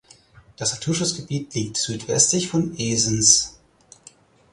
[0.57, 3.59] Das Naturschutzgebiet liegt südwestlich von Esens.